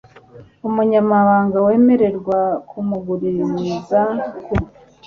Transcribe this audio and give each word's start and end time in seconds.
umunyamahanga 0.67 1.57
wemererwa 1.65 2.39
kumuguririza 2.69 4.01
ku 4.43 4.55